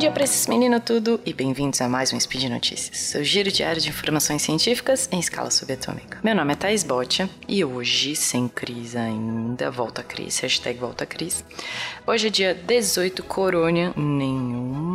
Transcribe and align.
dia 0.00 0.10
para 0.10 0.24
esses 0.24 0.46
meninos 0.46 0.80
tudo 0.82 1.20
e 1.26 1.32
bem-vindos 1.34 1.78
a 1.82 1.86
mais 1.86 2.10
um 2.10 2.18
Speed 2.18 2.44
Notícias, 2.44 2.96
seu 2.96 3.22
giro 3.22 3.52
diário 3.52 3.82
de 3.82 3.90
informações 3.90 4.40
científicas 4.40 5.06
em 5.12 5.20
escala 5.20 5.50
subatômica. 5.50 6.18
Meu 6.24 6.34
nome 6.34 6.54
é 6.54 6.56
Thais 6.56 6.82
Botia 6.82 7.28
e 7.46 7.62
hoje, 7.62 8.16
sem 8.16 8.48
Cris 8.48 8.96
ainda, 8.96 9.70
volta 9.70 10.02
Cris, 10.02 10.38
hashtag 10.38 10.78
volta 10.78 11.04
Cris. 11.04 11.44
Hoje 12.06 12.28
é 12.28 12.30
dia 12.30 12.54
18 12.54 13.22
Corônia, 13.24 13.92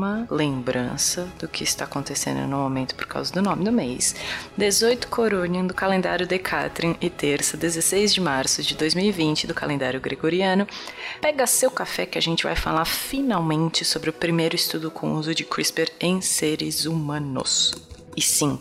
nenhuma 0.05 0.27
lembrança 0.29 1.27
do 1.39 1.47
que 1.47 1.63
está 1.63 1.85
acontecendo 1.85 2.47
no 2.47 2.57
momento 2.57 2.95
por 2.95 3.07
causa 3.07 3.33
do 3.33 3.41
nome 3.41 3.65
do 3.65 3.71
mês. 3.71 4.15
18 4.57 5.07
Corônia 5.07 5.63
do 5.63 5.73
calendário 5.73 6.27
Decatrin 6.27 6.95
e 7.01 7.09
terça, 7.09 7.57
16 7.57 8.13
de 8.13 8.21
março 8.21 8.61
de 8.61 8.75
2020 8.75 9.47
do 9.47 9.53
calendário 9.53 9.99
gregoriano. 9.99 10.67
Pega 11.19 11.47
seu 11.47 11.71
café 11.71 12.05
que 12.05 12.17
a 12.17 12.21
gente 12.21 12.43
vai 12.43 12.55
falar 12.55 12.85
finalmente 12.85 13.83
sobre 13.83 14.09
o 14.09 14.13
primeiro 14.13 14.55
estudo 14.55 14.91
com 14.91 15.13
uso 15.13 15.33
de 15.33 15.43
CRISPR 15.43 15.91
em 15.99 16.21
seres 16.21 16.85
humanos. 16.85 17.73
E 18.15 18.21
sim, 18.21 18.59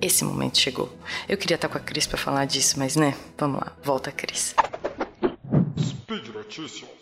esse 0.00 0.24
momento 0.24 0.58
chegou. 0.58 0.92
Eu 1.28 1.36
queria 1.36 1.54
estar 1.54 1.68
com 1.68 1.78
a 1.78 1.80
Cris 1.80 2.08
para 2.08 2.18
falar 2.18 2.44
disso, 2.44 2.76
mas 2.76 2.96
né, 2.96 3.14
vamos 3.38 3.60
lá, 3.60 3.72
volta 3.84 4.10
Cris. 4.10 4.54
Speed 5.78 6.28
Notícias. 6.34 6.96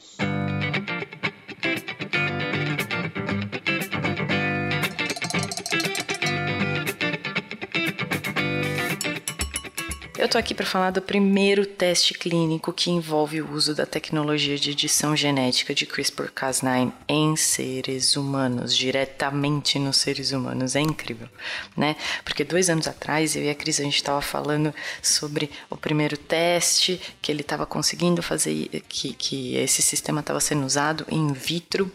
Eu 10.24 10.28
tô 10.28 10.38
aqui 10.38 10.55
para 10.55 10.64
falar 10.64 10.91
do 10.91 11.02
primeiro 11.02 11.66
teste 11.66 12.15
clínico 12.15 12.73
que 12.73 12.90
envolve 12.90 13.43
o 13.43 13.52
uso 13.52 13.74
da 13.74 13.85
tecnologia 13.85 14.57
de 14.57 14.71
edição 14.71 15.15
genética 15.15 15.74
de 15.74 15.85
CRISPR-Cas9 15.85 16.90
em 17.07 17.37
seres 17.37 18.16
humanos, 18.16 18.74
diretamente 18.74 19.79
nos 19.79 19.98
seres 19.98 20.32
humanos. 20.32 20.74
É 20.76 20.80
incrível, 20.80 21.29
né? 21.76 21.95
Porque 22.24 22.43
dois 22.43 22.71
anos 22.71 22.88
atrás 22.88 23.37
eu 23.37 23.43
e 23.43 23.51
a 23.51 23.54
Cris 23.54 23.79
a 23.79 23.82
gente 23.82 23.96
estava 23.96 24.23
falando 24.23 24.74
sobre 25.02 25.51
o 25.68 25.76
primeiro 25.76 26.16
teste 26.16 26.98
que 27.20 27.30
ele 27.30 27.43
estava 27.43 27.66
conseguindo 27.66 28.23
fazer, 28.23 28.82
que, 28.88 29.13
que 29.13 29.57
esse 29.57 29.82
sistema 29.82 30.20
estava 30.20 30.41
sendo 30.41 30.65
usado 30.65 31.04
in 31.10 31.35
vitro 31.35 31.93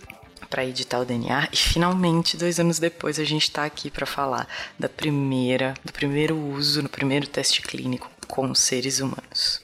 para 0.51 0.65
editar 0.65 0.99
o 0.99 1.05
DNA 1.05 1.49
e 1.51 1.57
finalmente 1.57 2.37
dois 2.37 2.59
anos 2.59 2.77
depois 2.77 3.19
a 3.19 3.23
gente 3.23 3.43
está 3.43 3.65
aqui 3.65 3.89
para 3.89 4.05
falar 4.05 4.47
da 4.77 4.87
primeira 4.87 5.73
do 5.83 5.91
primeiro 5.91 6.35
uso 6.37 6.81
no 6.81 6.89
primeiro 6.89 7.27
teste 7.27 7.61
clínico 7.61 8.09
com 8.29 8.53
seres 8.55 8.99
humanos. 8.99 9.59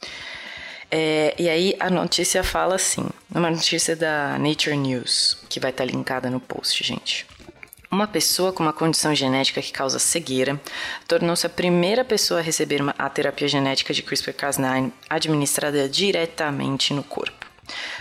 É, 0.92 1.34
e 1.38 1.48
aí 1.50 1.76
a 1.80 1.90
notícia 1.90 2.44
fala 2.44 2.76
assim, 2.76 3.06
uma 3.34 3.50
notícia 3.50 3.96
da 3.96 4.38
Nature 4.38 4.76
News, 4.76 5.38
que 5.48 5.60
vai 5.60 5.72
estar 5.72 5.86
tá 5.86 5.92
linkada 5.92 6.30
no 6.30 6.40
post, 6.40 6.84
gente. 6.84 7.26
Uma 7.92 8.08
pessoa 8.08 8.52
com 8.52 8.64
uma 8.64 8.74
condição 8.74 9.16
genética 9.16 9.62
que 9.62 9.72
causa 9.72 10.00
cegueira 10.00 10.60
tornou-se 11.08 11.46
a 11.46 11.50
primeira 11.50 12.04
pessoa 12.04 12.40
a 12.40 12.44
receber 12.44 12.82
uma, 12.82 12.94
a 12.98 13.10
terapia 13.10 13.48
genética 13.48 13.94
de 13.94 14.04
CRISPR-Cas9 14.04 14.92
administrada 15.10 15.88
diretamente 15.88 16.94
no 16.94 17.04
corpo. 17.04 17.45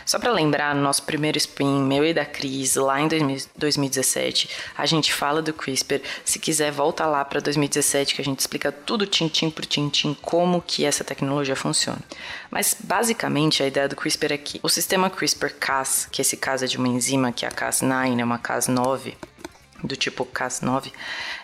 Só 0.05 0.19
para 0.19 0.33
lembrar, 0.33 0.75
no 0.75 0.83
nosso 0.83 1.03
primeiro 1.03 1.39
spin, 1.39 1.83
meu 1.83 2.05
e 2.05 2.13
da 2.13 2.25
Cris, 2.25 2.75
lá 2.77 3.01
em 3.01 3.09
2017, 3.57 4.49
a 4.77 4.87
gente 4.87 5.13
fala 5.13 5.41
do 5.41 5.53
CRISPR. 5.53 6.01
Se 6.25 6.39
quiser, 6.39 6.71
volta 6.71 7.07
lá 7.07 7.25
para 7.25 7.41
2017 7.41 8.15
que 8.15 8.21
a 8.21 8.25
gente 8.25 8.41
explica 8.41 8.71
tudo 8.71 9.07
tintim 9.07 9.51
por 9.51 9.65
tintim 9.65 10.15
como 10.21 10.63
que 10.63 10.85
essa 10.85 11.05
tecnologia 11.05 11.57
funciona. 11.57 12.01
Mas 12.51 12.77
basicamente 12.79 13.63
a 13.63 13.67
ideia 13.67 13.89
do 13.89 13.97
CRISPR 13.97 14.33
é 14.33 14.39
que 14.39 14.61
o 14.63 14.69
sistema 14.69 15.11
CRISPR-Cas, 15.11 16.09
que 16.11 16.21
esse 16.21 16.37
caso 16.37 16.65
é 16.65 16.69
de 16.69 16.77
uma 16.77 16.89
enzima 16.89 17.33
que 17.33 17.45
é 17.45 17.49
a 17.49 17.53
Cas9, 17.53 18.21
é 18.21 18.25
uma 18.25 18.39
Cas9, 18.39 19.15
do 19.85 19.97
tipo 19.97 20.25
Cas9, 20.25 20.91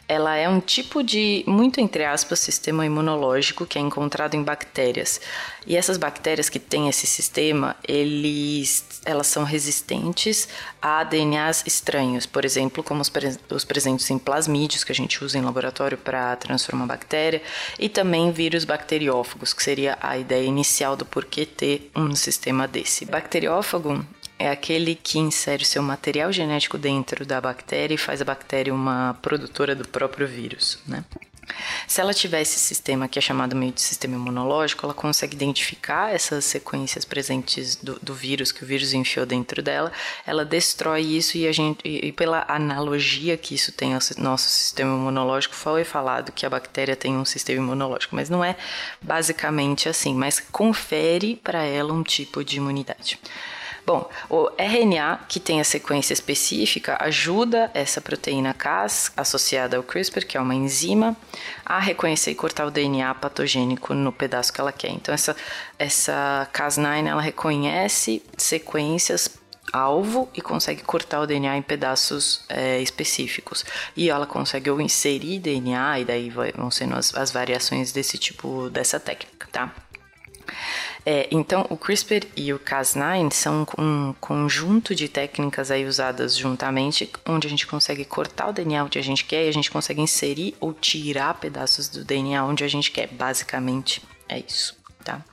ela 0.08 0.34
é 0.34 0.48
um 0.48 0.58
tipo 0.58 1.04
de, 1.04 1.44
muito 1.46 1.80
entre 1.80 2.04
aspas, 2.04 2.40
sistema 2.40 2.84
imunológico 2.84 3.64
que 3.64 3.78
é 3.78 3.80
encontrado 3.80 4.34
em 4.34 4.42
bactérias. 4.42 5.20
E 5.64 5.76
essas 5.76 5.96
bactérias 5.96 6.48
que 6.48 6.58
têm 6.58 6.88
esse 6.88 7.06
sistema, 7.06 7.76
eles, 7.86 8.84
elas 9.04 9.28
são 9.28 9.44
resistentes 9.44 10.48
a 10.82 11.04
DNAs 11.04 11.62
estranhos, 11.64 12.26
por 12.26 12.44
exemplo, 12.44 12.82
como 12.82 13.02
os, 13.02 13.12
os 13.52 13.64
presentes 13.64 14.10
em 14.10 14.18
plasmídeos 14.18 14.82
que 14.82 14.90
a 14.90 14.94
gente 14.94 15.22
usa 15.22 15.38
em 15.38 15.42
laboratório 15.42 15.96
para 15.96 16.34
transformar 16.36 16.86
bactéria, 16.86 17.40
e 17.78 17.88
também 17.88 18.32
vírus 18.32 18.64
bacteriófagos, 18.64 19.52
que 19.52 19.62
seria 19.62 19.96
a 20.00 20.18
ideia 20.18 20.44
inicial 20.44 20.96
do 20.96 21.04
porquê 21.04 21.46
ter 21.46 21.88
um 21.94 22.16
sistema 22.16 22.66
desse. 22.66 23.04
Bacteriófago 23.04 24.04
é 24.40 24.48
aquele 24.48 24.94
que 24.94 25.18
insere 25.18 25.66
seu 25.66 25.82
material 25.82 26.32
genético 26.32 26.78
dentro 26.78 27.26
da 27.26 27.38
bactéria 27.42 27.94
e 27.94 27.98
faz 27.98 28.22
a 28.22 28.24
bactéria 28.24 28.72
uma 28.72 29.14
produtora 29.20 29.76
do 29.76 29.86
próprio 29.86 30.26
vírus, 30.26 30.78
né? 30.86 31.04
Se 31.86 32.00
ela 32.00 32.14
tiver 32.14 32.40
esse 32.40 32.58
sistema 32.58 33.06
que 33.06 33.18
é 33.18 33.22
chamado 33.22 33.54
meio 33.54 33.72
de 33.72 33.82
sistema 33.82 34.14
imunológico, 34.14 34.86
ela 34.86 34.94
consegue 34.94 35.34
identificar 35.34 36.14
essas 36.14 36.46
sequências 36.46 37.04
presentes 37.04 37.76
do, 37.76 37.98
do 38.00 38.14
vírus 38.14 38.50
que 38.50 38.62
o 38.62 38.66
vírus 38.66 38.94
enfiou 38.94 39.26
dentro 39.26 39.60
dela, 39.60 39.92
ela 40.26 40.44
destrói 40.44 41.02
isso 41.02 41.36
e 41.36 41.46
a 41.46 41.52
gente, 41.52 41.80
e 41.84 42.10
pela 42.12 42.46
analogia 42.48 43.36
que 43.36 43.54
isso 43.54 43.72
tem 43.72 43.92
ao 43.92 44.00
nosso 44.16 44.48
sistema 44.48 44.94
imunológico, 44.94 45.54
foi 45.54 45.84
falado 45.84 46.32
que 46.32 46.46
a 46.46 46.50
bactéria 46.50 46.96
tem 46.96 47.14
um 47.14 47.26
sistema 47.26 47.60
imunológico, 47.60 48.16
mas 48.16 48.30
não 48.30 48.42
é 48.42 48.56
basicamente 49.02 49.86
assim, 49.86 50.14
mas 50.14 50.40
confere 50.40 51.36
para 51.36 51.62
ela 51.62 51.92
um 51.92 52.02
tipo 52.02 52.42
de 52.42 52.56
imunidade. 52.56 53.18
Bom, 53.86 54.08
o 54.28 54.50
RNA, 54.58 55.20
que 55.28 55.40
tem 55.40 55.60
a 55.60 55.64
sequência 55.64 56.12
específica, 56.12 56.96
ajuda 57.00 57.70
essa 57.74 58.00
proteína 58.00 58.54
Cas, 58.54 59.12
associada 59.16 59.76
ao 59.76 59.82
CRISPR, 59.82 60.26
que 60.26 60.36
é 60.36 60.40
uma 60.40 60.54
enzima, 60.54 61.16
a 61.64 61.78
reconhecer 61.78 62.30
e 62.30 62.34
cortar 62.34 62.66
o 62.66 62.70
DNA 62.70 63.14
patogênico 63.14 63.94
no 63.94 64.12
pedaço 64.12 64.52
que 64.52 64.60
ela 64.60 64.72
quer. 64.72 64.90
Então, 64.90 65.14
essa, 65.14 65.36
essa 65.78 66.48
Cas9, 66.52 67.06
ela 67.06 67.22
reconhece 67.22 68.22
sequências 68.36 69.40
alvo 69.72 70.28
e 70.34 70.40
consegue 70.40 70.82
cortar 70.82 71.20
o 71.20 71.26
DNA 71.26 71.56
em 71.56 71.62
pedaços 71.62 72.42
é, 72.48 72.80
específicos. 72.80 73.64
E 73.96 74.10
ela 74.10 74.26
consegue 74.26 74.70
ou 74.70 74.80
inserir 74.80 75.38
DNA, 75.38 76.00
e 76.00 76.04
daí 76.04 76.30
vão 76.30 76.70
sendo 76.70 76.96
as, 76.96 77.14
as 77.14 77.30
variações 77.30 77.92
desse 77.92 78.18
tipo, 78.18 78.68
dessa 78.70 78.98
técnica, 78.98 79.48
tá? 79.52 79.72
É, 81.04 81.28
então, 81.30 81.66
o 81.70 81.76
CRISPR 81.76 82.26
e 82.36 82.52
o 82.52 82.58
Cas9 82.58 83.32
são 83.32 83.66
um 83.78 84.12
conjunto 84.20 84.94
de 84.94 85.08
técnicas 85.08 85.70
aí 85.70 85.86
usadas 85.86 86.36
juntamente, 86.36 87.10
onde 87.26 87.46
a 87.46 87.50
gente 87.50 87.66
consegue 87.66 88.04
cortar 88.04 88.48
o 88.48 88.52
DNA 88.52 88.84
onde 88.84 88.98
a 88.98 89.02
gente 89.02 89.24
quer 89.24 89.46
e 89.46 89.48
a 89.48 89.52
gente 89.52 89.70
consegue 89.70 90.00
inserir 90.00 90.54
ou 90.60 90.72
tirar 90.72 91.34
pedaços 91.34 91.88
do 91.88 92.04
DNA 92.04 92.44
onde 92.44 92.64
a 92.64 92.68
gente 92.68 92.90
quer. 92.90 93.08
Basicamente, 93.08 94.02
é 94.28 94.38
isso, 94.38 94.76
tá? 95.02 95.24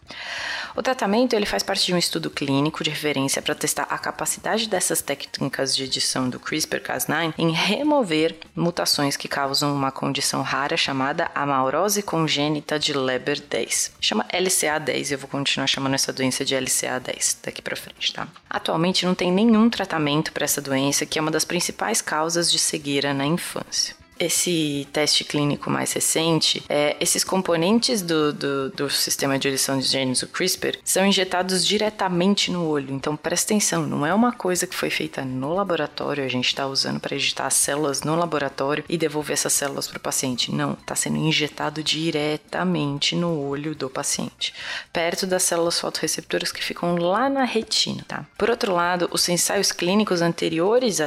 O 0.77 0.83
tratamento 0.83 1.33
ele 1.33 1.47
faz 1.47 1.63
parte 1.63 1.87
de 1.87 1.93
um 1.95 1.97
estudo 1.97 2.29
clínico 2.29 2.83
de 2.83 2.91
referência 2.91 3.41
para 3.41 3.55
testar 3.55 3.87
a 3.89 3.97
capacidade 3.97 4.69
dessas 4.69 5.01
técnicas 5.01 5.75
de 5.75 5.85
edição 5.85 6.29
do 6.29 6.39
CRISPR-Cas9 6.39 7.33
em 7.35 7.49
remover 7.49 8.35
mutações 8.55 9.17
que 9.17 9.27
causam 9.27 9.75
uma 9.75 9.91
condição 9.91 10.43
rara 10.43 10.77
chamada 10.77 11.31
amaurose 11.33 12.03
congênita 12.03 12.77
de 12.77 12.93
Leber-10. 12.93 13.93
Chama 13.99 14.27
LCA10 14.31 15.09
e 15.09 15.13
eu 15.13 15.17
vou 15.17 15.27
continuar 15.27 15.65
chamando 15.65 15.95
essa 15.95 16.13
doença 16.13 16.45
de 16.45 16.53
LCA10 16.53 17.37
daqui 17.41 17.59
para 17.59 17.75
frente, 17.75 18.13
tá? 18.13 18.27
Atualmente 18.47 19.03
não 19.03 19.15
tem 19.15 19.31
nenhum 19.31 19.71
tratamento 19.71 20.31
para 20.31 20.45
essa 20.45 20.61
doença, 20.61 21.07
que 21.07 21.17
é 21.17 21.21
uma 21.23 21.31
das 21.31 21.43
principais 21.43 22.03
causas 22.03 22.51
de 22.51 22.59
cegueira 22.59 23.15
na 23.15 23.25
infância 23.25 23.96
esse 24.19 24.87
teste 24.91 25.23
clínico 25.23 25.69
mais 25.69 25.93
recente, 25.93 26.63
é, 26.69 26.95
esses 26.99 27.23
componentes 27.23 28.01
do, 28.01 28.33
do, 28.33 28.69
do, 28.69 28.89
sistema 28.89 29.37
de 29.37 29.47
edição 29.47 29.77
de 29.77 29.85
genes, 29.85 30.23
o 30.23 30.27
CRISPR, 30.27 30.79
são 30.83 31.05
injetados 31.05 31.65
diretamente 31.65 32.51
no 32.51 32.65
olho. 32.67 32.93
Então 32.93 33.15
presta 33.15 33.53
atenção, 33.53 33.85
não 33.85 34.05
é 34.05 34.13
uma 34.13 34.31
coisa 34.31 34.67
que 34.67 34.75
foi 34.75 34.89
feita 34.89 35.23
no 35.23 35.53
laboratório, 35.53 36.23
a 36.23 36.27
gente 36.27 36.47
está 36.47 36.65
usando 36.67 36.99
para 36.99 37.15
editar 37.15 37.47
as 37.47 37.53
células 37.53 38.01
no 38.01 38.15
laboratório 38.15 38.83
e 38.89 38.97
devolver 38.97 39.33
essas 39.33 39.53
células 39.53 39.87
para 39.87 39.97
o 39.97 40.01
paciente. 40.01 40.53
Não, 40.53 40.73
está 40.73 40.95
sendo 40.95 41.17
injetado 41.17 41.83
diretamente 41.83 43.15
no 43.15 43.39
olho 43.39 43.75
do 43.75 43.89
paciente, 43.89 44.53
perto 44.91 45.25
das 45.25 45.43
células 45.43 45.79
fotorreceptoras 45.79 46.51
que 46.51 46.63
ficam 46.63 46.95
lá 46.95 47.29
na 47.29 47.43
retina. 47.43 48.03
Tá? 48.07 48.25
Por 48.37 48.49
outro 48.49 48.73
lado, 48.73 49.07
os 49.11 49.27
ensaios 49.29 49.71
clínicos 49.71 50.21
anteriores 50.21 50.99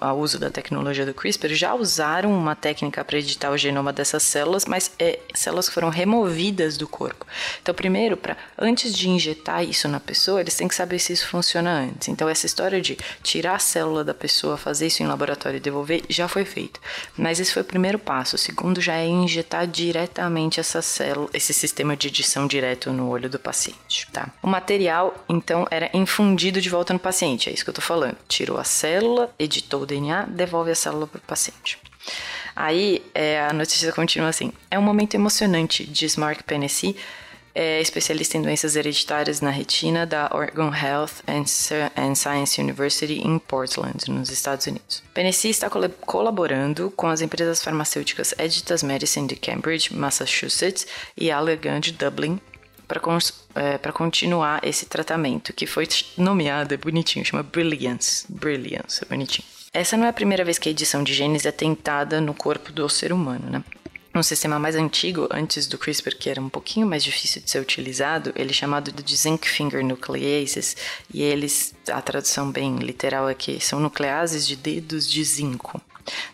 ao 0.00 0.18
uso 0.18 0.38
da 0.38 0.50
tecnologia 0.50 1.06
do 1.06 1.14
CRISPR 1.14 1.54
já 1.54 1.74
usaram 1.74 2.32
uma 2.32 2.53
uma 2.54 2.56
técnica 2.56 3.04
para 3.04 3.18
editar 3.18 3.50
o 3.50 3.58
genoma 3.58 3.92
dessas 3.92 4.22
células, 4.22 4.64
mas 4.64 4.92
é 4.98 5.18
células 5.34 5.68
que 5.68 5.74
foram 5.74 5.88
removidas 5.88 6.76
do 6.76 6.86
corpo. 6.86 7.26
Então, 7.60 7.74
primeiro, 7.74 8.16
para 8.16 8.36
antes 8.56 8.94
de 8.94 9.08
injetar 9.08 9.64
isso 9.64 9.88
na 9.88 9.98
pessoa, 9.98 10.40
eles 10.40 10.54
têm 10.54 10.68
que 10.68 10.74
saber 10.74 11.00
se 11.00 11.12
isso 11.12 11.26
funciona 11.28 11.70
antes. 11.80 12.08
Então, 12.08 12.28
essa 12.28 12.46
história 12.46 12.80
de 12.80 12.96
tirar 13.22 13.56
a 13.56 13.58
célula 13.58 14.04
da 14.04 14.14
pessoa, 14.14 14.56
fazer 14.56 14.86
isso 14.86 15.02
em 15.02 15.06
laboratório 15.06 15.56
e 15.56 15.60
devolver, 15.60 16.02
já 16.08 16.28
foi 16.28 16.44
feito. 16.44 16.80
Mas 17.16 17.40
esse 17.40 17.52
foi 17.52 17.62
o 17.62 17.66
primeiro 17.66 17.98
passo. 17.98 18.36
O 18.36 18.38
segundo 18.38 18.80
já 18.80 18.94
é 18.94 19.06
injetar 19.06 19.66
diretamente 19.66 20.60
essa 20.60 20.80
célula, 20.80 21.28
esse 21.34 21.52
sistema 21.52 21.96
de 21.96 22.08
edição 22.08 22.46
direto 22.46 22.92
no 22.92 23.08
olho 23.08 23.28
do 23.28 23.38
paciente, 23.38 24.06
tá? 24.12 24.30
O 24.42 24.46
material, 24.46 25.14
então, 25.28 25.66
era 25.70 25.90
infundido 25.92 26.60
de 26.60 26.70
volta 26.70 26.92
no 26.92 26.98
paciente, 26.98 27.48
é 27.48 27.52
isso 27.52 27.64
que 27.64 27.70
eu 27.70 27.74
tô 27.74 27.82
falando. 27.82 28.16
Tirou 28.28 28.58
a 28.58 28.64
célula, 28.64 29.30
editou 29.38 29.82
o 29.82 29.86
DNA, 29.86 30.26
devolve 30.26 30.70
a 30.70 30.74
célula 30.74 31.06
para 31.06 31.18
o 31.18 31.22
paciente. 31.22 31.78
Aí 32.54 33.02
é, 33.14 33.40
a 33.40 33.52
notícia 33.52 33.92
continua 33.92 34.28
assim: 34.28 34.52
é 34.70 34.78
um 34.78 34.82
momento 34.82 35.14
emocionante, 35.14 35.84
diz 35.84 36.16
Mark 36.16 36.42
Pennessy, 36.42 36.96
é 37.54 37.80
especialista 37.80 38.36
em 38.36 38.42
doenças 38.42 38.74
hereditárias 38.74 39.40
na 39.40 39.50
retina 39.50 40.04
da 40.04 40.28
Oregon 40.32 40.72
Health 40.74 41.22
and 41.26 42.14
Science 42.16 42.60
University 42.60 43.20
em 43.20 43.38
Portland, 43.38 44.10
nos 44.10 44.28
Estados 44.30 44.66
Unidos. 44.66 45.02
Pennessy 45.14 45.50
está 45.50 45.70
col 45.70 45.88
colaborando 46.04 46.92
com 46.96 47.06
as 47.06 47.20
empresas 47.20 47.62
farmacêuticas 47.62 48.34
Editas 48.38 48.82
Medicine 48.82 49.28
de 49.28 49.36
Cambridge, 49.36 49.94
Massachusetts 49.94 50.86
e 51.16 51.30
Allergan 51.30 51.78
de 51.78 51.92
Dublin 51.92 52.40
para 52.88 53.00
é, 53.54 53.92
continuar 53.92 54.60
esse 54.64 54.86
tratamento, 54.86 55.52
que 55.52 55.66
foi 55.66 55.88
nomeado, 56.18 56.74
é 56.74 56.76
bonitinho, 56.76 57.24
chama 57.24 57.42
Brilliance. 57.42 58.26
Brilliance, 58.28 59.02
é 59.02 59.06
bonitinho. 59.06 59.46
Essa 59.74 59.96
não 59.96 60.06
é 60.06 60.08
a 60.08 60.12
primeira 60.12 60.44
vez 60.44 60.56
que 60.56 60.68
a 60.68 60.70
edição 60.70 61.02
de 61.02 61.12
genes 61.12 61.44
é 61.44 61.50
tentada 61.50 62.20
no 62.20 62.32
corpo 62.32 62.70
do 62.70 62.88
ser 62.88 63.12
humano, 63.12 63.50
né? 63.50 63.64
Um 64.14 64.22
sistema 64.22 64.56
mais 64.56 64.76
antigo, 64.76 65.26
antes 65.32 65.66
do 65.66 65.76
CRISPR, 65.76 66.16
que 66.16 66.30
era 66.30 66.40
um 66.40 66.48
pouquinho 66.48 66.86
mais 66.86 67.02
difícil 67.02 67.42
de 67.42 67.50
ser 67.50 67.58
utilizado, 67.58 68.32
ele 68.36 68.50
é 68.50 68.54
chamado 68.54 68.92
de 68.92 69.16
zinc 69.16 69.48
finger 69.48 69.84
nucleases, 69.84 70.76
e 71.12 71.20
eles, 71.20 71.74
a 71.90 72.00
tradução 72.00 72.52
bem 72.52 72.76
literal 72.76 73.28
é 73.28 73.34
que 73.34 73.58
são 73.58 73.80
nucleases 73.80 74.46
de 74.46 74.54
dedos 74.54 75.10
de 75.10 75.24
zinco. 75.24 75.82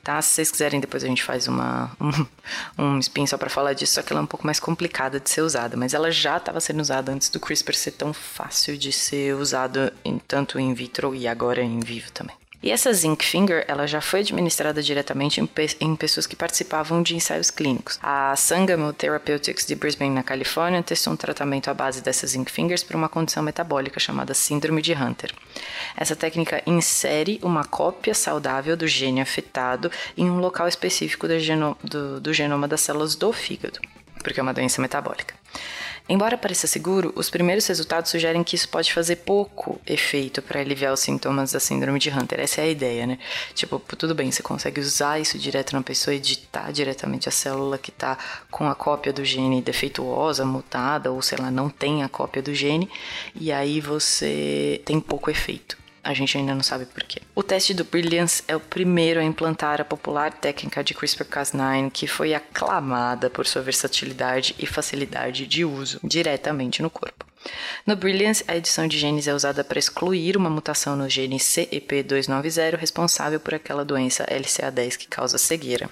Tá? 0.04 0.20
Se 0.20 0.34
vocês 0.34 0.50
quiserem, 0.50 0.78
depois 0.78 1.02
a 1.02 1.06
gente 1.06 1.22
faz 1.22 1.48
uma, 1.48 1.90
um, 2.78 2.84
um 2.84 2.98
spin 2.98 3.26
só 3.26 3.38
para 3.38 3.48
falar 3.48 3.72
disso, 3.72 3.94
só 3.94 4.02
que 4.02 4.12
ela 4.12 4.20
é 4.20 4.24
um 4.24 4.26
pouco 4.26 4.44
mais 4.44 4.60
complicada 4.60 5.18
de 5.18 5.30
ser 5.30 5.40
usada, 5.40 5.78
mas 5.78 5.94
ela 5.94 6.10
já 6.10 6.36
estava 6.36 6.60
sendo 6.60 6.80
usada 6.80 7.10
antes 7.10 7.30
do 7.30 7.40
CRISPR 7.40 7.74
ser 7.74 7.92
tão 7.92 8.12
fácil 8.12 8.76
de 8.76 8.92
ser 8.92 9.34
usado 9.34 9.90
em, 10.04 10.18
tanto 10.18 10.60
in 10.60 10.74
vitro 10.74 11.14
e 11.14 11.26
agora 11.26 11.62
em 11.62 11.80
vivo 11.80 12.12
também. 12.12 12.39
E 12.62 12.70
essa 12.70 12.92
zinc 12.92 13.24
finger, 13.24 13.64
ela 13.66 13.86
já 13.86 14.02
foi 14.02 14.20
administrada 14.20 14.82
diretamente 14.82 15.40
em, 15.40 15.46
pe 15.46 15.66
em, 15.80 15.96
pessoas 15.96 16.26
que 16.26 16.36
participavam 16.36 17.02
de 17.02 17.16
ensaios 17.16 17.50
clínicos. 17.50 17.98
A 18.02 18.36
Sangamo 18.36 18.92
Therapeutics 18.92 19.64
de 19.64 19.74
Brisbane, 19.74 20.10
na 20.10 20.22
Califórnia, 20.22 20.82
testou 20.82 21.14
um 21.14 21.16
tratamento 21.16 21.70
à 21.70 21.74
base 21.74 22.02
dessas 22.02 22.30
zinc 22.30 22.50
fingers 22.52 22.84
para 22.84 22.98
uma 22.98 23.08
condição 23.08 23.42
metabólica 23.42 23.98
chamada 23.98 24.34
síndrome 24.34 24.82
de 24.82 24.92
Hunter. 24.92 25.32
Essa 25.96 26.14
técnica 26.14 26.62
insere 26.66 27.40
uma 27.42 27.64
cópia 27.64 28.14
saudável 28.14 28.76
do 28.76 28.86
gene 28.86 29.22
afetado 29.22 29.90
em 30.14 30.30
um 30.30 30.38
local 30.38 30.68
específico 30.68 31.26
do, 31.26 31.38
geno 31.38 31.76
do, 31.82 32.20
do 32.20 32.32
genoma 32.34 32.68
das 32.68 32.82
células 32.82 33.14
do 33.14 33.32
fígado, 33.32 33.80
porque 34.22 34.38
é 34.38 34.42
uma 34.42 34.52
doença 34.52 34.82
metabólica. 34.82 35.34
Embora 36.12 36.36
pareça 36.36 36.66
seguro, 36.66 37.12
os 37.14 37.30
primeiros 37.30 37.64
resultados 37.68 38.10
sugerem 38.10 38.42
que 38.42 38.56
isso 38.56 38.68
pode 38.68 38.92
fazer 38.92 39.14
pouco 39.14 39.80
efeito 39.86 40.42
para 40.42 40.58
aliviar 40.58 40.92
os 40.92 40.98
sintomas 40.98 41.52
da 41.52 41.60
síndrome 41.60 42.00
de 42.00 42.10
Hunter. 42.10 42.40
Essa 42.40 42.62
é 42.62 42.64
a 42.64 42.68
ideia, 42.68 43.06
né? 43.06 43.16
Tipo, 43.54 43.78
tudo 43.96 44.12
bem, 44.12 44.28
você 44.28 44.42
consegue 44.42 44.80
usar 44.80 45.20
isso 45.20 45.38
direto 45.38 45.72
na 45.72 45.82
pessoa, 45.82 46.12
editar 46.12 46.72
diretamente 46.72 47.28
a 47.28 47.32
célula 47.32 47.78
que 47.78 47.90
está 47.90 48.18
com 48.50 48.68
a 48.68 48.74
cópia 48.74 49.12
do 49.12 49.24
gene 49.24 49.62
defeituosa, 49.62 50.44
mutada, 50.44 51.12
ou 51.12 51.22
sei 51.22 51.38
lá, 51.38 51.48
não 51.48 51.70
tem 51.70 52.02
a 52.02 52.08
cópia 52.08 52.42
do 52.42 52.52
gene, 52.52 52.90
e 53.36 53.52
aí 53.52 53.80
você 53.80 54.82
tem 54.84 54.98
pouco 54.98 55.30
efeito. 55.30 55.78
A 56.02 56.14
gente 56.14 56.36
ainda 56.36 56.54
não 56.54 56.62
sabe 56.62 56.86
por 56.86 57.02
quê. 57.04 57.20
O 57.34 57.42
teste 57.42 57.74
do 57.74 57.84
Brilliance 57.84 58.42
é 58.48 58.56
o 58.56 58.60
primeiro 58.60 59.20
a 59.20 59.24
implantar 59.24 59.80
a 59.80 59.84
popular 59.84 60.32
técnica 60.32 60.82
de 60.82 60.94
CRISPR-Cas9 60.94 61.90
que 61.90 62.06
foi 62.06 62.34
aclamada 62.34 63.28
por 63.28 63.46
sua 63.46 63.62
versatilidade 63.62 64.54
e 64.58 64.66
facilidade 64.66 65.46
de 65.46 65.64
uso 65.64 66.00
diretamente 66.02 66.82
no 66.82 66.90
corpo. 66.90 67.26
No 67.86 67.96
Brilliance, 67.96 68.44
a 68.46 68.56
edição 68.56 68.86
de 68.86 68.98
genes 68.98 69.26
é 69.26 69.34
usada 69.34 69.64
para 69.64 69.78
excluir 69.78 70.36
uma 70.36 70.50
mutação 70.50 70.96
no 70.96 71.08
gene 71.08 71.38
CEP290 71.38 72.76
responsável 72.76 73.40
por 73.40 73.54
aquela 73.54 73.84
doença 73.84 74.26
LCA10 74.26 74.96
que 74.96 75.08
causa 75.08 75.38
cegueira. 75.38 75.88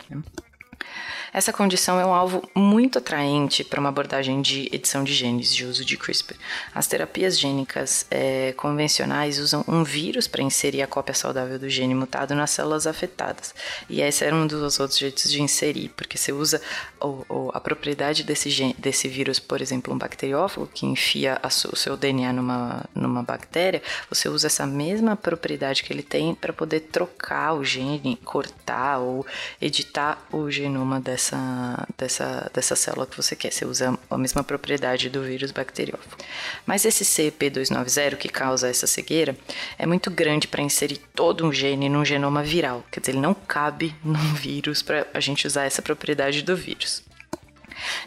Essa 1.33 1.53
condição 1.53 2.01
é 2.01 2.07
um 2.07 2.15
alvo 2.15 2.43
muito 2.55 2.99
atraente 2.99 3.63
para 3.63 3.79
uma 3.79 3.91
abordagem 3.91 4.41
de 4.41 4.69
edição 4.73 5.05
de 5.05 5.13
genes 5.13 5.55
de 5.55 5.65
uso 5.65 5.85
de 5.85 5.97
CRISPR. 5.97 6.35
As 6.75 6.87
terapias 6.87 7.39
gênicas 7.39 8.07
é, 8.11 8.53
convencionais 8.57 9.39
usam 9.39 9.63
um 9.69 9.85
vírus 9.85 10.27
para 10.27 10.43
inserir 10.43 10.83
a 10.83 10.87
cópia 10.87 11.15
saudável 11.15 11.59
do 11.59 11.69
gene 11.69 11.95
mutado 11.95 12.35
nas 12.35 12.51
células 12.51 12.87
afetadas. 12.87 13.55
E 13.91 14.01
esse 14.01 14.25
era 14.25 14.35
um 14.35 14.47
dos 14.47 14.81
outros 14.81 14.99
jeitos 14.99 15.31
de 15.31 15.43
inserir, 15.43 15.91
porque 15.91 16.17
você 16.17 16.33
usa 16.33 16.63
o, 17.01 17.25
o, 17.29 17.51
a 17.53 17.61
propriedade 17.61 18.25
desse, 18.25 18.49
gene, 18.49 18.75
desse 18.79 19.07
vírus, 19.07 19.39
por 19.39 19.61
exemplo, 19.61 19.93
um 19.93 19.99
bacteriófago 19.99 20.67
que 20.67 20.87
enfia 20.87 21.39
o 21.45 21.77
seu 21.77 21.97
DNA 21.97 22.33
numa, 22.33 22.85
numa 22.95 23.23
bactéria, 23.23 23.83
você 24.09 24.29
usa 24.29 24.47
essa 24.47 24.67
mesma 24.67 25.15
propriedade 25.15 25.83
que 25.83 25.93
ele 25.93 26.03
tem 26.03 26.35
para 26.35 26.53
poder 26.53 26.81
trocar 26.81 27.53
o 27.53 27.65
gene, 27.65 28.19
cortar 28.25 28.99
ou 28.99 29.27
editar 29.61 30.27
o 30.33 30.51
genoma 30.51 30.99
dessa 31.01 31.18
dessa, 31.19 31.87
dessa, 31.99 32.51
dessa 32.55 32.77
célula 32.77 33.07
que 33.07 33.17
você 33.17 33.35
quer. 33.35 33.53
Você 33.53 33.65
usa 33.65 33.99
a 34.09 34.17
mesma 34.17 34.45
propriedade 34.45 35.11
do 35.11 35.23
vírus 35.23 35.51
bacteriófago. 35.51 36.17
Mas 36.65 36.85
esse 36.85 37.05
CP290 37.05 38.17
que 38.17 38.29
causa 38.29 38.69
essa 38.69 38.87
cegueira 38.87 39.37
é 39.77 39.85
muito 39.85 40.11
grande 40.11 40.47
para 40.47 40.63
inserir 40.63 40.99
todo 41.15 41.45
um 41.45 41.53
gene 41.53 41.89
num 41.89 42.05
genoma 42.05 42.43
viral. 42.43 42.85
Quer 42.91 43.01
dizer, 43.01 43.13
ele 43.13 43.21
não 43.21 43.35
cabe 43.35 43.95
num 44.05 44.35
vírus 44.35 44.81
para 44.81 45.07
a 45.13 45.21
gente 45.21 45.47
usar 45.47 45.65
essa 45.65 45.83
propriedade 45.83 46.43
do 46.43 46.57
vírus. 46.57 47.03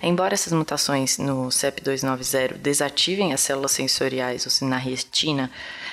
Embora 0.03 0.33
essas 0.33 0.51
mutações 0.51 1.17
no 1.17 1.47
CEP290 1.47 2.57
desativem 2.57 3.33
as 3.33 3.39
células 3.39 3.71
sensoriais 3.71 4.59
na 4.61 4.75
retina, 4.75 5.49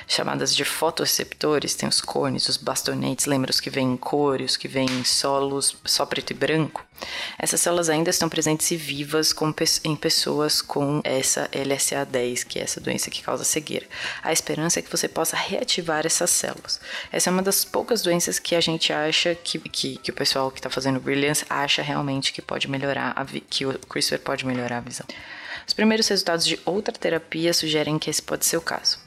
chamadas 0.06 0.54
de 0.54 0.64
fotoreceptores, 0.64 1.76
tem 1.76 1.88
os 1.88 2.00
cones, 2.00 2.48
os 2.48 2.56
bastonetes, 2.56 3.26
lembra 3.26 3.50
os 3.50 3.60
que 3.60 3.70
vêm 3.70 3.92
em 3.92 3.96
cor, 3.96 4.40
os 4.40 4.56
que 4.56 4.66
vêm 4.66 4.86
em 4.86 5.04
solos 5.04 5.76
só 5.84 6.04
preto 6.04 6.32
e 6.32 6.34
branco? 6.34 6.87
Essas 7.38 7.60
células 7.60 7.88
ainda 7.88 8.10
estão 8.10 8.28
presentes 8.28 8.70
e 8.70 8.76
vivas 8.76 9.32
com, 9.32 9.54
em 9.84 9.96
pessoas 9.96 10.60
com 10.60 11.00
essa 11.04 11.48
LSA10, 11.48 12.44
que 12.44 12.58
é 12.58 12.62
essa 12.62 12.80
doença 12.80 13.10
que 13.10 13.22
causa 13.22 13.44
cegueira. 13.44 13.86
A 14.22 14.32
esperança 14.32 14.78
é 14.78 14.82
que 14.82 14.90
você 14.90 15.08
possa 15.08 15.36
reativar 15.36 16.04
essas 16.04 16.30
células. 16.30 16.80
Essa 17.12 17.30
é 17.30 17.32
uma 17.32 17.42
das 17.42 17.64
poucas 17.64 18.02
doenças 18.02 18.38
que 18.38 18.54
a 18.54 18.60
gente 18.60 18.92
acha 18.92 19.34
que, 19.34 19.58
que, 19.58 19.96
que 19.98 20.10
o 20.10 20.14
pessoal 20.14 20.50
que 20.50 20.58
está 20.58 20.70
fazendo 20.70 21.00
Brilliance 21.00 21.44
acha 21.48 21.82
realmente 21.82 22.32
que 22.32 22.42
pode 22.42 22.68
melhorar, 22.68 23.12
a 23.16 23.24
que 23.24 23.66
o 23.66 23.78
CRISPR 23.78 24.18
pode 24.18 24.46
melhorar 24.46 24.78
a 24.78 24.80
visão. 24.80 25.06
Os 25.66 25.74
primeiros 25.74 26.08
resultados 26.08 26.46
de 26.46 26.58
outra 26.64 26.94
terapia 26.94 27.52
sugerem 27.52 27.98
que 27.98 28.08
esse 28.08 28.22
pode 28.22 28.46
ser 28.46 28.56
o 28.56 28.62
caso. 28.62 28.98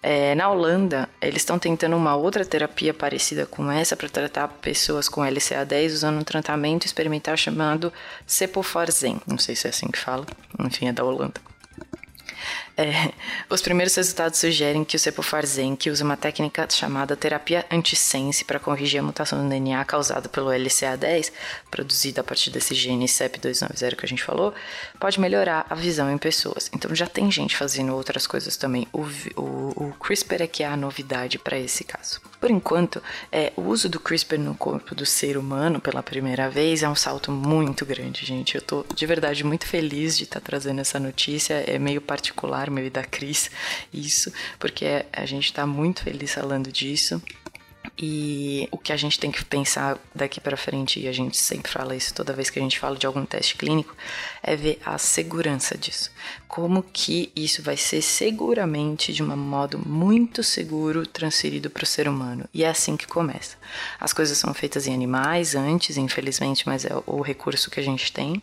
É, 0.00 0.34
na 0.34 0.48
Holanda, 0.48 1.08
eles 1.20 1.42
estão 1.42 1.58
tentando 1.58 1.96
uma 1.96 2.14
outra 2.14 2.44
terapia 2.44 2.94
parecida 2.94 3.46
com 3.46 3.70
essa 3.70 3.96
para 3.96 4.08
tratar 4.08 4.48
pessoas 4.48 5.08
com 5.08 5.22
LCA10 5.22 5.86
usando 5.92 6.20
um 6.20 6.24
tratamento 6.24 6.86
experimental 6.86 7.36
chamado 7.36 7.92
Cepofarzen. 8.26 9.20
Não 9.26 9.38
sei 9.38 9.56
se 9.56 9.66
é 9.66 9.70
assim 9.70 9.88
que 9.88 9.98
fala, 9.98 10.24
enfim, 10.60 10.86
é 10.86 10.92
da 10.92 11.04
Holanda. 11.04 11.47
É, 12.78 13.12
os 13.50 13.60
primeiros 13.60 13.96
resultados 13.96 14.38
sugerem 14.38 14.84
que 14.84 14.94
o 14.94 14.98
cepofarzen, 15.00 15.74
que 15.74 15.90
usa 15.90 16.04
uma 16.04 16.16
técnica 16.16 16.68
chamada 16.70 17.16
terapia 17.16 17.66
antissense 17.70 18.44
para 18.44 18.60
corrigir 18.60 19.00
a 19.00 19.02
mutação 19.02 19.42
do 19.42 19.48
DNA 19.48 19.84
causada 19.84 20.28
pelo 20.28 20.50
LCA10, 20.50 21.32
produzida 21.68 22.20
a 22.20 22.24
partir 22.24 22.50
desse 22.50 22.74
gene 22.74 23.06
CEP290 23.06 23.96
que 23.96 24.06
a 24.06 24.08
gente 24.08 24.22
falou, 24.22 24.54
pode 25.00 25.18
melhorar 25.18 25.66
a 25.68 25.74
visão 25.74 26.10
em 26.10 26.16
pessoas. 26.16 26.70
Então 26.72 26.94
já 26.94 27.06
tem 27.06 27.28
gente 27.30 27.56
fazendo 27.56 27.94
outras 27.94 28.26
coisas 28.26 28.56
também. 28.56 28.86
O, 28.92 29.02
o, 29.34 29.88
o 29.88 29.94
CRISPR 29.98 30.42
é 30.42 30.46
que 30.46 30.62
é 30.62 30.66
a 30.66 30.76
novidade 30.76 31.38
para 31.38 31.58
esse 31.58 31.82
caso. 31.82 32.20
Por 32.40 32.50
enquanto, 32.50 33.02
é, 33.32 33.52
o 33.56 33.62
uso 33.62 33.88
do 33.88 33.98
CRISPR 33.98 34.38
no 34.38 34.54
corpo 34.54 34.94
do 34.94 35.04
ser 35.04 35.36
humano 35.36 35.80
pela 35.80 36.02
primeira 36.02 36.48
vez 36.48 36.84
é 36.84 36.88
um 36.88 36.94
salto 36.94 37.32
muito 37.32 37.84
grande, 37.84 38.24
gente. 38.24 38.54
Eu 38.54 38.62
tô 38.62 38.84
de 38.94 39.06
verdade 39.06 39.42
muito 39.42 39.66
feliz 39.66 40.16
de 40.16 40.22
estar 40.22 40.38
tá 40.38 40.46
trazendo 40.46 40.80
essa 40.80 41.00
notícia. 41.00 41.54
É 41.66 41.78
meio 41.78 42.00
particular 42.00 42.67
meu 42.70 42.86
e 42.86 42.90
da 42.90 43.04
Cris 43.04 43.50
isso, 43.92 44.32
porque 44.58 45.04
a 45.12 45.26
gente 45.26 45.46
está 45.46 45.66
muito 45.66 46.02
feliz 46.02 46.34
falando 46.34 46.70
disso. 46.70 47.22
E 48.00 48.68
o 48.70 48.78
que 48.78 48.92
a 48.92 48.96
gente 48.96 49.18
tem 49.18 49.30
que 49.30 49.44
pensar 49.44 49.98
daqui 50.14 50.40
para 50.40 50.56
frente, 50.56 51.00
e 51.00 51.08
a 51.08 51.12
gente 51.12 51.36
sempre 51.36 51.70
fala 51.70 51.96
isso 51.96 52.14
toda 52.14 52.32
vez 52.32 52.48
que 52.48 52.58
a 52.58 52.62
gente 52.62 52.78
fala 52.78 52.96
de 52.96 53.06
algum 53.06 53.24
teste 53.24 53.56
clínico, 53.56 53.96
é 54.40 54.54
ver 54.54 54.78
a 54.84 54.98
segurança 54.98 55.76
disso. 55.76 56.10
Como 56.46 56.82
que 56.82 57.32
isso 57.34 57.60
vai 57.60 57.76
ser 57.76 58.02
seguramente, 58.02 59.12
de 59.12 59.22
um 59.22 59.36
modo 59.36 59.80
muito 59.84 60.44
seguro, 60.44 61.06
transferido 61.06 61.70
para 61.70 61.82
o 61.82 61.86
ser 61.86 62.08
humano. 62.08 62.48
E 62.54 62.62
é 62.62 62.68
assim 62.68 62.96
que 62.96 63.06
começa. 63.06 63.56
As 63.98 64.12
coisas 64.12 64.38
são 64.38 64.54
feitas 64.54 64.86
em 64.86 64.94
animais 64.94 65.56
antes, 65.56 65.96
infelizmente, 65.96 66.68
mas 66.68 66.84
é 66.84 66.92
o 67.04 67.20
recurso 67.20 67.70
que 67.70 67.80
a 67.80 67.84
gente 67.84 68.12
tem. 68.12 68.40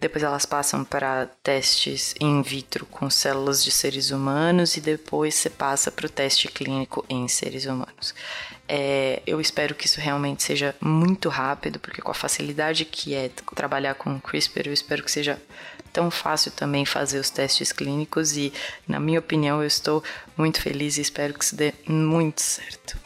Depois 0.00 0.22
elas 0.22 0.44
passam 0.44 0.84
para 0.84 1.26
testes 1.42 2.14
in 2.20 2.42
vitro 2.42 2.84
com 2.86 3.08
células 3.08 3.62
de 3.62 3.70
seres 3.70 4.10
humanos 4.10 4.76
e 4.76 4.80
depois 4.80 5.34
você 5.34 5.48
passa 5.48 5.90
para 5.90 6.06
o 6.06 6.10
teste 6.10 6.48
clínico 6.48 7.04
em 7.08 7.26
seres 7.28 7.64
humanos. 7.64 8.14
É, 8.66 9.22
eu 9.26 9.40
espero 9.40 9.74
que 9.74 9.86
isso 9.86 10.00
realmente 10.00 10.42
seja 10.42 10.74
muito 10.80 11.28
rápido, 11.28 11.78
porque 11.78 12.00
com 12.00 12.10
a 12.10 12.14
facilidade 12.14 12.84
que 12.84 13.14
é 13.14 13.30
trabalhar 13.54 13.94
com 13.94 14.20
CRISPR, 14.20 14.66
eu 14.66 14.72
espero 14.72 15.02
que 15.02 15.10
seja 15.10 15.40
tão 15.92 16.10
fácil 16.10 16.50
também 16.50 16.84
fazer 16.84 17.18
os 17.18 17.30
testes 17.30 17.70
clínicos 17.70 18.36
e, 18.36 18.52
na 18.88 18.98
minha 18.98 19.20
opinião, 19.20 19.60
eu 19.60 19.66
estou 19.66 20.02
muito 20.36 20.60
feliz 20.60 20.98
e 20.98 21.02
espero 21.02 21.34
que 21.34 21.44
isso 21.44 21.54
dê 21.54 21.72
muito 21.86 22.40
certo. 22.40 22.98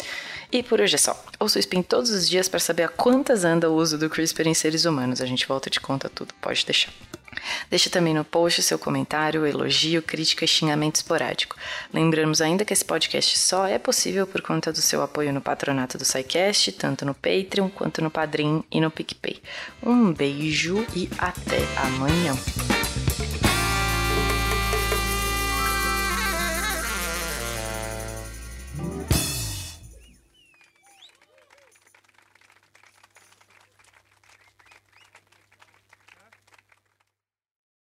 E 0.50 0.62
por 0.62 0.80
hoje 0.80 0.94
é 0.94 0.98
só. 0.98 1.24
Ouça 1.38 1.58
o 1.58 1.60
Spin 1.60 1.82
todos 1.82 2.10
os 2.10 2.28
dias 2.28 2.48
para 2.48 2.58
saber 2.58 2.84
a 2.84 2.88
quantas 2.88 3.44
anda 3.44 3.70
o 3.70 3.74
uso 3.74 3.98
do 3.98 4.08
CRISPR 4.08 4.48
em 4.48 4.54
seres 4.54 4.84
humanos. 4.84 5.20
A 5.20 5.26
gente 5.26 5.46
volta 5.46 5.68
de 5.68 5.78
conta 5.78 6.08
tudo, 6.08 6.32
pode 6.40 6.64
deixar. 6.64 6.92
Deixe 7.70 7.90
também 7.90 8.14
no 8.14 8.24
post 8.24 8.62
seu 8.62 8.78
comentário, 8.78 9.46
elogio, 9.46 10.02
crítica 10.02 10.44
e 10.44 10.48
xingamento 10.48 10.96
esporádico. 10.96 11.56
Lembramos 11.92 12.40
ainda 12.40 12.64
que 12.64 12.72
esse 12.72 12.84
podcast 12.84 13.38
só 13.38 13.66
é 13.66 13.78
possível 13.78 14.26
por 14.26 14.40
conta 14.40 14.72
do 14.72 14.80
seu 14.80 15.02
apoio 15.02 15.32
no 15.32 15.40
patronato 15.40 15.98
do 15.98 16.04
SciCast, 16.04 16.72
tanto 16.72 17.04
no 17.04 17.14
Patreon 17.14 17.68
quanto 17.68 18.02
no 18.02 18.10
Padrim 18.10 18.64
e 18.70 18.80
no 18.80 18.90
PicPay. 18.90 19.40
Um 19.82 20.12
beijo 20.12 20.84
e 20.96 21.08
até 21.18 21.58
amanhã! 21.76 22.77